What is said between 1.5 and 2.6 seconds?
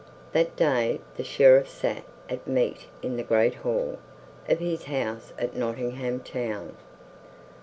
sat at